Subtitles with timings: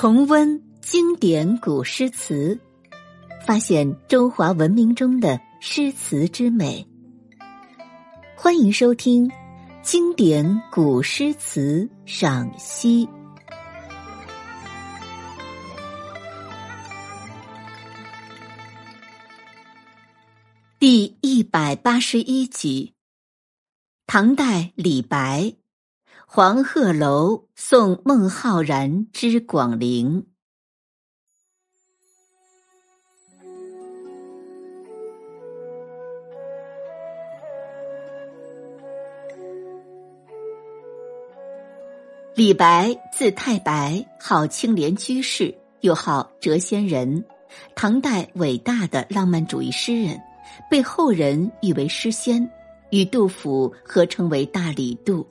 [0.00, 2.56] 重温经典古诗词，
[3.44, 6.86] 发现中华文明中的诗词之美。
[8.36, 9.28] 欢迎收听
[9.82, 13.06] 《经典古诗词赏析》
[20.78, 22.94] 第一百八十一集。
[24.06, 25.54] 唐代李白。
[26.30, 30.26] 黄鹤楼送孟浩然之广陵。
[42.34, 47.24] 李白字太白，号青莲居士，又号谪仙人，
[47.74, 50.20] 唐代伟大的浪漫主义诗人，
[50.70, 52.46] 被后人誉为诗仙，
[52.90, 55.26] 与杜甫合称为大李杜。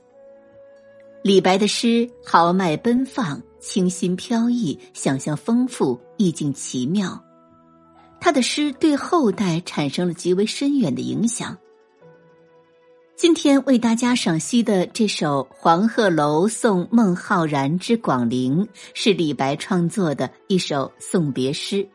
[1.22, 7.22] 李白的诗豪迈奔放、清新飘逸、想象丰富、意境奇妙，
[8.20, 11.58] 他的诗对后代产生了极为深远的影响。
[13.16, 21.86] 今天为大家赏析的这首《黄鹤楼送孟浩然之广陵》，是李白创作的一首送别诗。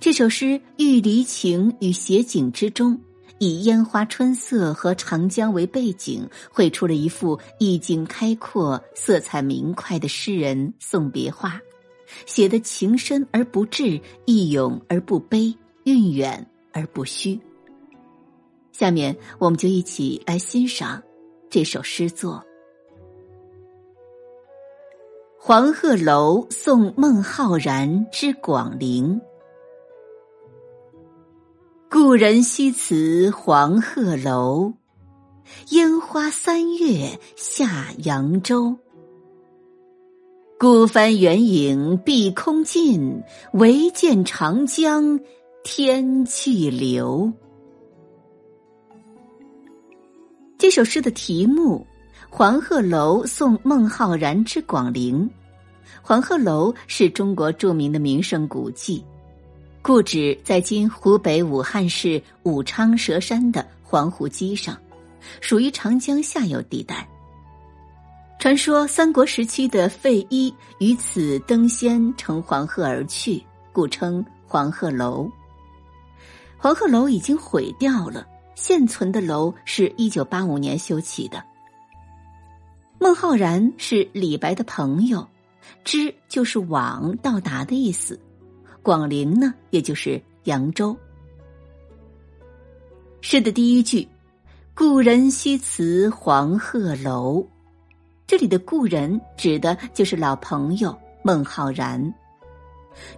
[0.00, 3.00] 这首诗寓离情与写景之中。
[3.40, 11.58] 以烟花春色和长江为背景，绘出了一幅意境开阔、色彩明快的诗人送别画，
[12.26, 17.40] 写的情深而不滞，意勇而不悲，韵远而不虚。
[18.72, 21.02] 下面，我们就一起来欣赏
[21.48, 22.34] 这首诗作
[25.38, 29.18] 《黄鹤楼送孟浩然之广陵》。
[31.92, 34.72] 故人西辞黄鹤楼，
[35.70, 38.76] 烟花三月下扬州。
[40.56, 43.20] 孤帆远影碧空尽，
[43.54, 45.18] 唯见长江
[45.64, 47.32] 天际流。
[50.58, 51.84] 这首诗的题目
[52.30, 55.28] 《黄鹤楼送孟浩然之广陵》，
[56.00, 59.04] 黄鹤楼是中国著名的名胜古迹。
[59.82, 64.76] 故址在今湖北武汉市武昌蛇山的黄湖基上，
[65.40, 67.08] 属于长江下游地带。
[68.38, 73.42] 传说三国时期的费祎于此登仙乘黄鹤而去，
[73.72, 75.30] 故称黄鹤楼。
[76.58, 81.42] 黄鹤楼已经毁掉了，现存的楼是一九八五年修起的。
[82.98, 85.26] 孟浩然是李白的朋友，
[85.84, 88.20] 之就是往到达的意思。
[88.82, 90.96] 广陵呢，也就是扬州。
[93.20, 94.08] 诗的第一句
[94.74, 97.46] “故人西辞黄鹤楼”，
[98.26, 102.12] 这里的故人指的就是老朋友孟浩然。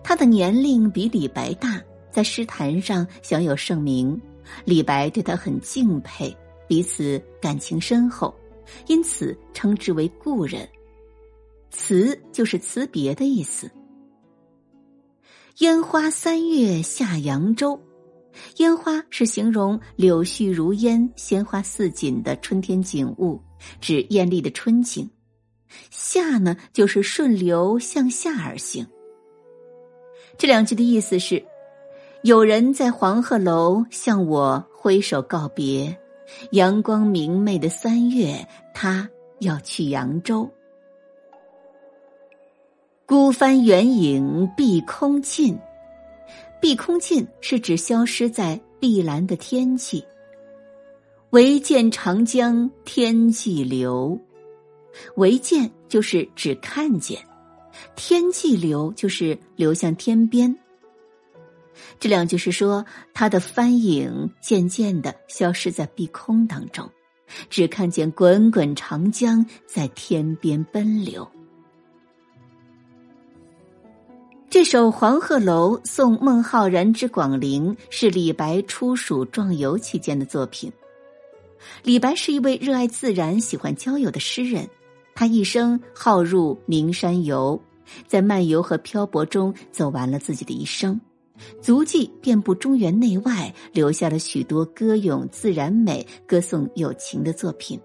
[0.03, 1.81] 他的年龄比李白大，
[2.11, 4.21] 在诗坛上享有盛名。
[4.65, 6.37] 李白对他很敬佩，
[6.67, 8.35] 彼此感情深厚，
[8.89, 10.69] 因此称之为故人。
[11.71, 13.71] 辞就是辞别的意思。
[15.59, 17.79] 烟花三月下扬州，
[18.57, 23.39] 烟花是形容柳絮如烟、鲜花似锦的春天景物，
[23.79, 25.09] 指艳丽的春景。
[25.91, 28.87] 下呢，就是顺流向下而行。
[30.39, 31.45] 这两句的意思是：
[32.23, 35.95] 有人在黄鹤楼向我挥手告别，
[36.53, 39.09] 阳光明媚的三月，他
[39.41, 40.51] 要去扬州。
[43.05, 45.59] 孤帆远影碧空尽，
[46.61, 50.05] 碧空尽是指消失在碧蓝的天际。
[51.31, 54.19] 唯见长江天际流，
[55.17, 57.19] 唯见就是只看见，
[57.97, 60.57] 天际流就是流向天边。
[61.99, 66.89] 这两句是说他的帆影渐渐的消失在碧空当中，
[67.51, 71.29] 只看见滚滚长江在天边奔流。
[74.53, 80.71] 这首《黄鹤楼送孟浩然之广陵》是李白出蜀壮游期间的作品。
[81.83, 84.69] 李白是一位热爱自然、喜欢郊游的诗人，
[85.15, 87.59] 他一生好入名山游，
[88.07, 91.01] 在漫游和漂泊中走完了自己的一生，
[91.63, 97.81] 足迹遍布中原内外，留下了许多歌咏自然美、歌颂友情的作品。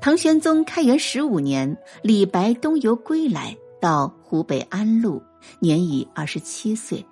[0.00, 3.58] 唐玄宗开元十五年，李白东游归来。
[3.80, 5.22] 到湖北安陆，
[5.58, 7.04] 年已二十七岁。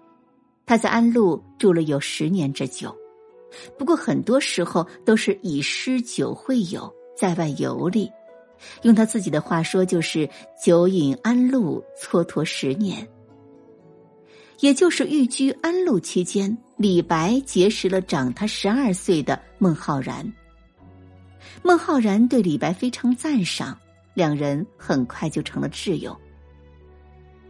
[0.66, 2.94] 他在安陆住了有十年之久，
[3.78, 8.10] 不过很多时候都是以诗酒会友，在外游历。
[8.82, 10.28] 用他自己的话说，就是
[10.62, 13.08] “酒饮安陆，蹉跎十年”。
[14.60, 20.30] 也就是寓居安陆期间，李白结识了长他十二岁的孟浩然。
[21.62, 23.78] 孟浩然对李白非常赞赏，
[24.14, 26.14] 两人很快就成了挚友。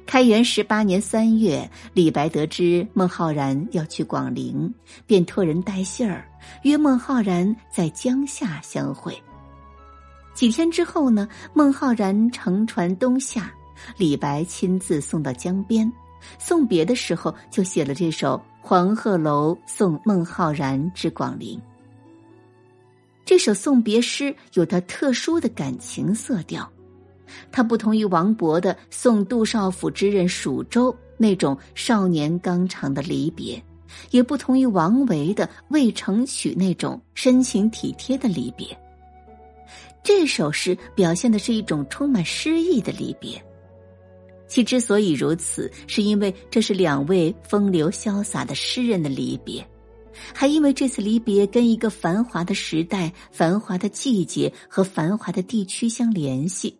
[0.08, 4.72] 开元十八年三月，李白得知孟浩然要去广陵，
[5.06, 6.26] 便托人带信儿，
[6.62, 9.14] 约孟浩然在江夏相会。
[10.32, 13.52] 几天之后呢，孟浩然乘船东下，
[13.98, 15.92] 李白亲自送到江边。
[16.38, 21.58] 送别的时候，就写了这首《黄鹤楼送孟浩然之广陵》。
[23.26, 26.66] 这首送别诗有它特殊的感情色调，
[27.50, 33.62] 它不同于王勃的《送杜少府之任蜀州》那种少年刚长的离别，
[34.10, 38.66] 也不同于王维的《渭城曲》那种深情体贴的离别。
[40.02, 43.42] 这首诗表现的是一种充满诗意的离别。
[44.46, 49.62] 其之所以如此，是因为这是两位风流潇洒的诗人的离别，
[50.32, 56.77] 还因为这次离别跟一个繁华的时代、繁华的季节和繁华的地区相联系，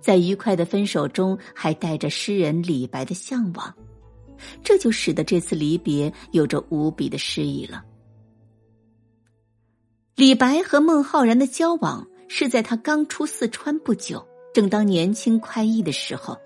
[0.00, 3.74] 在愉快的分手中还带着诗人李白的向往，
[4.62, 7.84] 这就使得这次离别有着无比的诗意了。
[10.14, 16.36] 李白和孟浩然的交往是在他刚出四川不久，正当年轻快意的时候。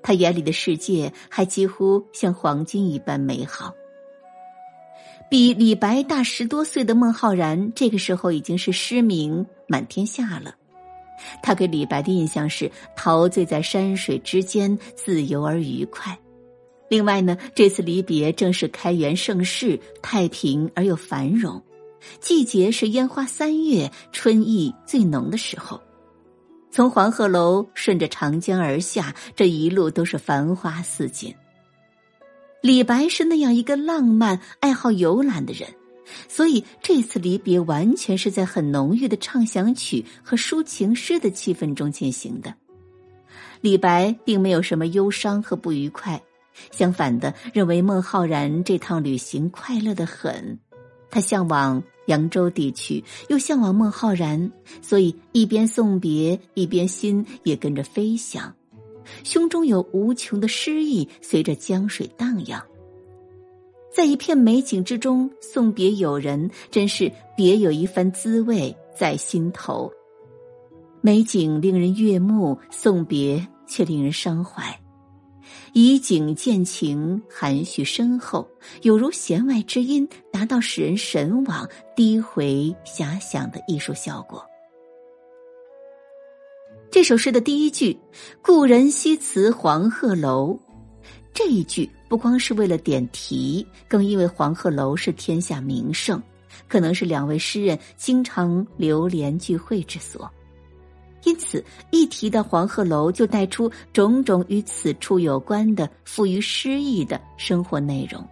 [0.00, 3.74] 他眼里的世界还几乎像黄金一般美好。
[5.28, 10.54] 比李白大十多岁的孟浩然，这个时候已经是诗名满天下了。
[11.42, 16.18] 他给李白的印象是陶醉在山水之间，自由而愉快。
[16.88, 21.62] 另外呢，这次离别正是开元盛世，太平而又繁荣，
[22.20, 25.80] 季节是烟花三月，春意最浓的时候。
[26.70, 31.34] 从黄鹤楼顺着长江而下，这一路都是繁花似锦。
[32.60, 35.68] 李白是那样一个浪漫、爱好游览的人，
[36.28, 42.54] 所以这次离别完全是在很浓郁的畅想曲和抒情诗的气氛中进行的。
[43.60, 46.22] 李白并没有什么忧伤和不愉快，
[46.70, 50.58] 相反的，认为孟浩然这趟旅行快乐的很，
[51.10, 51.82] 他向往。
[52.08, 54.50] 扬州地区又向往孟浩然，
[54.80, 58.50] 所以一边送别，一边心也跟着飞翔，
[59.24, 62.64] 胸中有无穷的诗意随着江水荡漾。
[63.98, 69.92] 在一片美景之中送别友人，真是别有一番滋味在心头。
[71.00, 74.62] 美景令人悦目，送别却令人伤怀。
[75.72, 78.48] 以景见情，含蓄深厚，
[78.82, 84.46] 有如弦外之音，达到使人神往、低回遐想的艺术效果。
[86.88, 87.98] 这首诗的第一句
[88.40, 90.56] “故人西辞黄鹤楼”，
[91.34, 96.22] 这一句不光是为了点题，更因为黄鹤楼是天下名胜，
[96.66, 100.30] 可能是两位诗人经常流连聚会之所。
[101.24, 108.26] 因此，一提到黄鹤楼，就带出种种与此处有关的富于诗意的生活内容。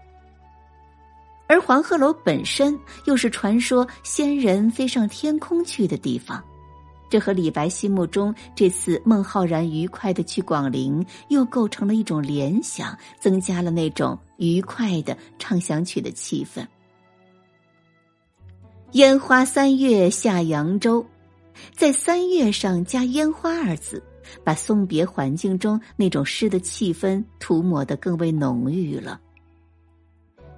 [1.48, 6.42] 而黄鹤楼本身又是传说仙人飞上天空去的地方，
[7.08, 16.66] 这和李白心目中这次孟浩然愉快的去广陵又构成了一种联想，增加了那种愉快的畅想曲的气氛。
[18.92, 21.04] 烟花三月下扬州。
[21.74, 24.02] 在“三月”上加“烟花”二字，
[24.44, 29.18] 把送别环境中那种诗的气氛涂抹得更为浓郁了。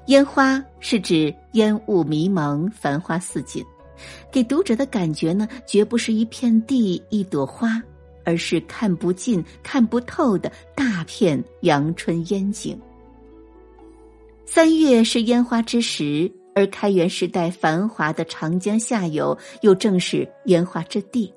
[0.07, 3.65] 烟花是指烟雾迷蒙、繁花似锦，
[4.31, 7.83] 给读者的感觉呢，绝不是一片地、一朵花，
[8.25, 12.79] 而是看不尽、看不透的大片阳春烟景。
[14.45, 16.31] 三月是烟花之时。
[16.55, 21.33] 而开元时代繁华的长江下游，又正是烟花之地。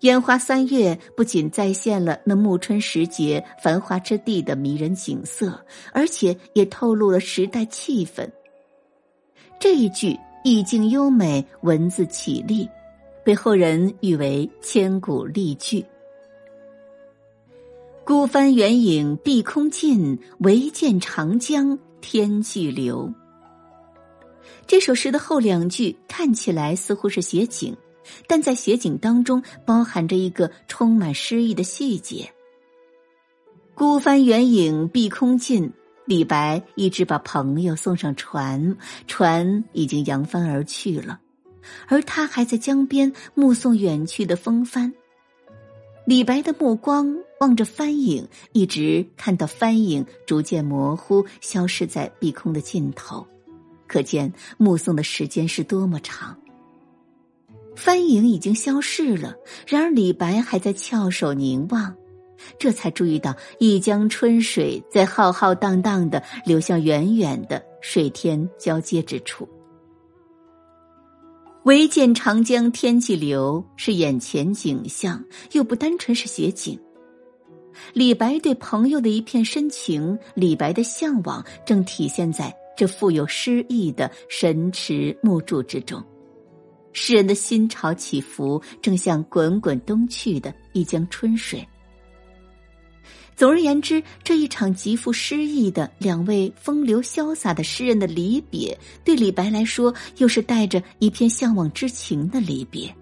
[0.00, 5.62] 烟花三月不仅再现了那暮春时节繁华之地的迷人景色，
[5.92, 8.26] 而且也透露了时代气氛。
[9.60, 12.66] 这一句意境优美，文字绮丽，
[13.22, 15.84] 被后人誉为千古丽句。
[18.02, 23.12] 孤帆远影碧空尽，唯见长江天际流。
[24.66, 27.76] 这首诗的后两句看起来似乎是写景，
[28.26, 32.32] 但在写景当中包含着一个充满诗意的细节。
[33.74, 35.70] 孤帆远影碧空尽，
[36.08, 41.20] 李白一直把朋友送上船，船已经扬帆而去了，
[41.86, 44.94] 而他还在江边目送远去的风帆，
[46.06, 53.26] 李白的目光望着帆影，一直看到帆影逐渐模糊，消失在碧空的尽头，
[53.86, 56.34] 可见目送的时间是多么长。
[57.76, 59.36] 帆影已经消逝了，
[59.66, 61.94] 然而李白还在翘首凝望，
[62.58, 69.48] 这才注意到一江春水在浩浩荡荡的流向远远的水天交接之处。
[71.64, 76.78] 唯见长江天际流，是眼前景象，又不单纯是写景。
[77.92, 86.02] 李白对朋友的一片深情，李白的向往，正体现在这富有诗意的神池木柱之中。
[86.94, 91.66] 诗人的心潮起伏，正像滚滚东去的一江春水。
[93.38, 102.92] 总而言之，这一场极富诗意的两位风流潇洒的诗人的离别，对李白来说，又是带着一片向往之情的离别。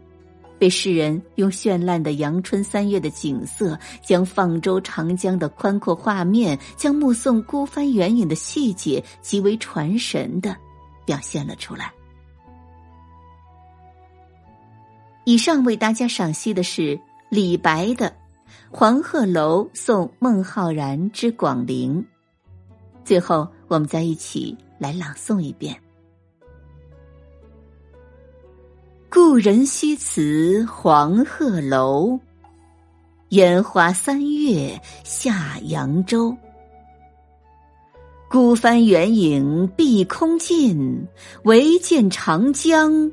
[0.58, 10.54] 被诗人用绚烂的阳春三月的景色，将放舟长江的宽阔画面，将目送孤帆远影的细节，极为传神的
[11.06, 11.90] 表现了出来。
[15.24, 17.00] 以上为大家赏析的是
[17.30, 18.10] 李白的
[18.70, 22.02] 《黄鹤楼送孟浩然之广陵》。
[23.04, 25.76] 最后，我们再一起来朗诵一遍
[29.08, 32.18] ：“故人西辞黄鹤楼，
[33.28, 36.36] 烟花三月下扬州。
[38.28, 41.06] 孤帆远影碧空尽，
[41.44, 43.10] 唯见长江。”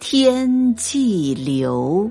[0.00, 2.10] 天际流。